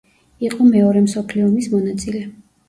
იყო 0.47 0.65
მეორე 0.69 1.03
მსოფლიო 1.03 1.45
ომის 1.51 1.69
მონაწილე. 1.75 2.25